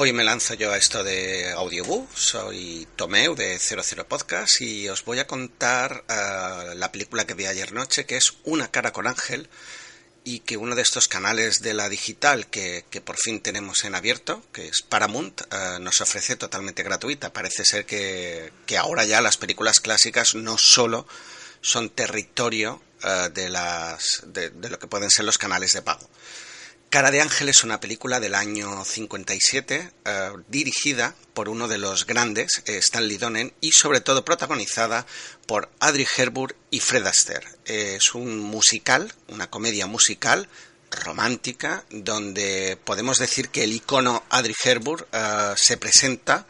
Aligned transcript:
Hoy 0.00 0.12
me 0.12 0.22
lanzo 0.22 0.54
yo 0.54 0.70
a 0.70 0.76
esto 0.76 1.02
de 1.02 1.50
Audiobook, 1.50 2.08
soy 2.16 2.86
Tomeu 2.94 3.34
de 3.34 3.58
00 3.58 4.06
Podcast 4.06 4.60
y 4.60 4.88
os 4.88 5.04
voy 5.04 5.18
a 5.18 5.26
contar 5.26 6.04
uh, 6.08 6.76
la 6.76 6.92
película 6.92 7.26
que 7.26 7.34
vi 7.34 7.46
ayer 7.46 7.72
noche, 7.72 8.06
que 8.06 8.16
es 8.16 8.34
Una 8.44 8.70
cara 8.70 8.92
con 8.92 9.08
Ángel, 9.08 9.48
y 10.22 10.38
que 10.38 10.56
uno 10.56 10.76
de 10.76 10.82
estos 10.82 11.08
canales 11.08 11.62
de 11.62 11.74
la 11.74 11.88
digital 11.88 12.46
que, 12.46 12.84
que 12.90 13.00
por 13.00 13.16
fin 13.16 13.40
tenemos 13.40 13.82
en 13.82 13.96
abierto, 13.96 14.40
que 14.52 14.68
es 14.68 14.82
Paramount, 14.88 15.40
uh, 15.52 15.80
nos 15.80 16.00
ofrece 16.00 16.36
totalmente 16.36 16.84
gratuita. 16.84 17.32
Parece 17.32 17.64
ser 17.64 17.84
que, 17.84 18.52
que, 18.66 18.78
ahora 18.78 19.04
ya 19.04 19.20
las 19.20 19.36
películas 19.36 19.80
clásicas 19.80 20.36
no 20.36 20.58
solo 20.58 21.08
son 21.60 21.90
territorio 21.90 22.80
uh, 23.02 23.32
de, 23.32 23.48
las, 23.48 24.22
de 24.26 24.52
lo 24.70 24.78
que 24.78 24.86
pueden 24.86 25.10
ser 25.10 25.24
los 25.24 25.38
canales 25.38 25.72
de 25.72 25.82
pago. 25.82 26.08
Cara 26.90 27.10
de 27.10 27.20
Ángel 27.20 27.50
es 27.50 27.64
una 27.64 27.80
película 27.80 28.18
del 28.18 28.34
año 28.34 28.82
57 28.82 29.92
eh, 30.06 30.30
dirigida 30.48 31.14
por 31.34 31.50
uno 31.50 31.68
de 31.68 31.76
los 31.76 32.06
grandes, 32.06 32.62
eh, 32.64 32.78
Stanley 32.78 33.18
Donen, 33.18 33.52
y 33.60 33.72
sobre 33.72 34.00
todo 34.00 34.24
protagonizada 34.24 35.04
por 35.44 35.68
Adri 35.80 36.06
Herburg 36.16 36.56
y 36.70 36.80
Fred 36.80 37.06
Astaire. 37.06 37.46
Eh, 37.66 37.96
es 37.98 38.14
un 38.14 38.38
musical, 38.38 39.12
una 39.28 39.50
comedia 39.50 39.86
musical 39.86 40.48
romántica, 40.90 41.84
donde 41.90 42.78
podemos 42.82 43.18
decir 43.18 43.50
que 43.50 43.64
el 43.64 43.74
icono 43.74 44.24
Adri 44.30 44.54
Herburg 44.64 45.06
se 45.56 45.76
presenta 45.76 46.46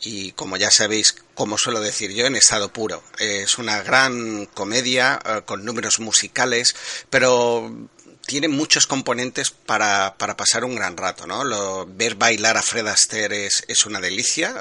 y 0.00 0.32
como 0.32 0.56
ya 0.56 0.72
sabéis, 0.72 1.14
como 1.34 1.56
suelo 1.56 1.80
decir 1.80 2.10
yo, 2.10 2.26
en 2.26 2.34
estado 2.34 2.72
puro. 2.72 3.04
Es 3.20 3.58
una 3.58 3.80
gran 3.84 4.46
comedia 4.46 5.20
con 5.46 5.64
números 5.64 6.00
musicales, 6.00 6.74
pero 7.08 7.88
tiene 8.26 8.48
muchos 8.48 8.86
componentes 8.86 9.50
para, 9.50 10.14
para, 10.18 10.36
pasar 10.36 10.64
un 10.64 10.74
gran 10.74 10.96
rato, 10.96 11.26
¿no? 11.26 11.44
Lo, 11.44 11.86
ver 11.86 12.14
bailar 12.14 12.56
a 12.56 12.62
Fred 12.62 12.86
Astaire 12.86 13.46
es, 13.46 13.64
es 13.68 13.86
una 13.86 14.00
delicia. 14.00 14.54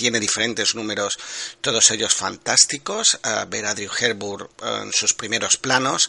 Tiene 0.00 0.18
diferentes 0.18 0.74
números, 0.74 1.18
todos 1.60 1.90
ellos 1.90 2.14
fantásticos. 2.14 3.20
Ver 3.48 3.66
a 3.66 3.74
Drew 3.74 3.90
Herburg 3.92 4.48
uh, 4.62 4.84
en 4.84 4.92
sus 4.94 5.12
primeros 5.12 5.58
planos, 5.58 6.08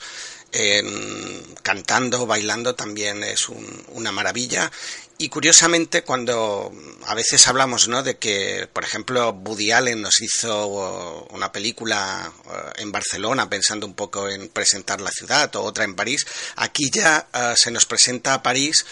en, 0.53 1.44
cantando, 1.61 2.25
bailando, 2.25 2.73
también 2.73 3.22
es 3.22 3.50
un, 3.50 3.86
una 3.89 4.14
maravilla. 4.14 4.72
Y 5.17 5.28
curiosamente, 5.28 6.03
cuando 6.03 6.72
a 7.06 7.16
veces 7.16 7.45
hablamos 7.50 7.89
¿no? 7.89 8.02
de 8.02 8.17
que, 8.17 8.69
por 8.72 8.86
ejemplo, 8.86 9.30
Woody 9.31 9.73
Allen 9.73 10.02
nos 10.02 10.22
hizo 10.22 11.28
una 11.31 11.52
película 11.52 12.31
en 12.78 12.94
Barcelona 12.94 13.50
pensando 13.50 13.86
un 13.86 13.94
poco 13.94 14.30
en 14.30 14.47
presentar 14.47 15.02
la 15.02 15.12
ciudad 15.12 15.53
o 15.58 15.64
otra 15.64 15.84
en 15.84 15.95
París, 15.95 16.25
aquí 16.56 16.89
ya 16.89 17.28
uh, 17.34 17.58
se 17.58 17.72
nos 17.72 17.86
presenta 17.86 18.36
a 18.36 18.42
París 18.42 18.86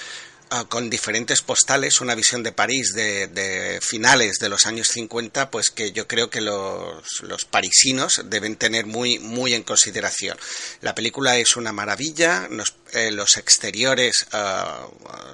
con 0.67 0.89
diferentes 0.89 1.41
postales, 1.41 2.01
una 2.01 2.15
visión 2.15 2.41
de 2.43 2.51
París 2.51 2.93
de, 2.93 3.79
finales 3.81 4.39
de 4.39 4.49
los 4.49 4.65
años 4.65 4.87
50, 4.89 5.51
pues 5.51 5.69
que 5.69 5.91
yo 5.91 6.07
creo 6.07 6.29
que 6.29 6.41
los, 6.41 7.03
los, 7.21 7.45
parisinos 7.45 8.21
deben 8.25 8.55
tener 8.55 8.85
muy, 8.85 9.19
muy 9.19 9.53
en 9.53 9.63
consideración. 9.63 10.37
La 10.81 10.95
película 10.95 11.37
es 11.37 11.55
una 11.55 11.71
maravilla, 11.71 12.49
eh, 12.93 13.11
los 13.11 13.37
exteriores 13.37 14.27
uh, 14.33 14.89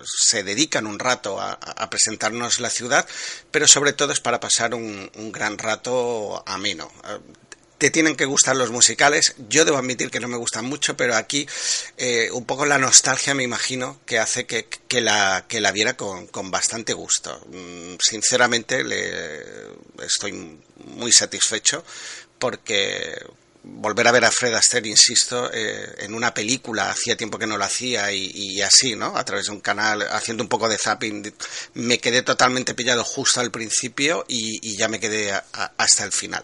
se 0.06 0.44
dedican 0.44 0.86
un 0.86 1.00
rato 1.00 1.40
a, 1.40 1.90
presentarnos 1.90 2.60
la 2.60 2.70
ciudad, 2.70 3.08
pero 3.52 3.68
sobre 3.68 3.94
todo 3.94 4.12
es 4.12 4.20
para 4.20 4.40
pasar 4.40 4.74
un, 4.74 5.10
un 5.16 5.32
gran 5.32 5.58
rato 5.58 6.44
ameno 6.46 6.92
te 7.78 7.90
tienen 7.90 8.16
que 8.16 8.26
gustar 8.26 8.56
los 8.56 8.72
musicales. 8.72 9.36
Yo 9.50 9.66
debo 9.66 9.78
admitir 9.78 10.10
que 10.10 10.20
no 10.20 10.28
me 10.28 10.38
gustan 10.38 10.66
mucho, 10.66 10.96
pero 10.96 11.16
aquí 11.16 11.48
eh, 11.98 12.30
un 12.32 12.46
poco 12.46 12.66
la 12.66 12.78
nostalgia 12.78 13.34
me 13.34 13.44
imagino 13.44 14.00
que 14.06 14.20
hace 14.20 14.46
que, 14.46 14.68
que, 14.88 15.02
la, 15.02 15.46
que 15.48 15.62
la 15.62 15.72
viera 15.72 15.98
con, 15.98 16.28
con 16.28 16.52
bastante 16.52 16.94
gusto. 16.94 17.40
Mm, 17.52 17.96
sinceramente 18.00 18.84
le, 18.84 19.44
estoy 20.04 20.60
muy 20.78 21.12
satisfecho 21.12 21.84
porque 22.40 23.18
volver 23.68 24.08
a 24.08 24.12
ver 24.12 24.26
a 24.26 24.32
Fred 24.32 24.54
Astaire, 24.54 24.90
insisto, 24.90 25.50
eh, 25.52 25.96
en 26.00 26.14
una 26.14 26.34
película, 26.34 26.92
hacía 26.92 27.18
tiempo 27.18 27.40
que 27.40 27.48
no 27.48 27.58
lo 27.58 27.64
hacía 27.64 28.12
y, 28.12 28.62
así, 28.62 28.96
¿no? 28.96 29.18
A 29.18 29.26
través 29.26 29.48
de 29.48 29.54
un 29.54 29.60
canal, 29.60 30.04
haciendo 30.12 30.44
un 30.44 30.50
poco 30.50 30.70
de 30.70 30.78
zapping, 30.78 31.34
me 31.74 32.00
quedé 32.00 32.22
totalmente 32.22 32.76
pillado 32.76 33.04
justo 33.04 33.40
al 33.40 33.52
principio 33.52 34.26
y, 34.28 34.76
ya 34.78 34.88
me 34.88 35.00
quedé 35.00 35.32
a, 35.32 35.44
hasta 35.78 36.04
el 36.04 36.12
final. 36.12 36.44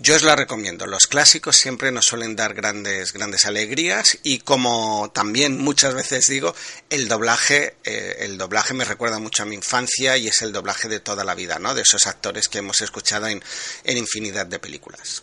Yo 0.00 0.16
os 0.16 0.22
la 0.22 0.34
recomiendo. 0.34 0.86
Los 0.86 1.06
clásicos 1.06 1.56
siempre 1.56 1.92
nos 1.92 2.06
suelen 2.06 2.34
dar 2.34 2.54
grandes, 2.54 3.12
grandes 3.12 3.46
alegrías 3.46 4.18
y 4.24 4.40
como 4.40 5.10
también 5.14 5.58
muchas 5.58 5.94
veces 5.94 6.26
digo, 6.26 6.54
el 6.90 7.06
doblaje, 7.06 7.76
eh, 7.84 8.16
el 8.20 8.36
doblaje 8.36 8.74
me 8.74 8.84
recuerda 8.84 9.20
mucho 9.20 9.44
a 9.44 9.46
mi 9.46 9.54
infancia 9.54 10.16
y 10.16 10.26
es 10.26 10.42
el 10.42 10.52
doblaje 10.52 10.88
de 10.88 11.00
toda 11.00 11.22
la 11.22 11.36
vida, 11.36 11.60
¿no? 11.60 11.74
De 11.74 11.82
esos 11.82 12.06
actores 12.06 12.48
que 12.48 12.58
hemos 12.58 12.80
escuchado 12.82 13.28
en, 13.28 13.42
en 13.84 13.96
infinidad 13.96 14.46
de 14.46 14.58
películas. 14.58 15.22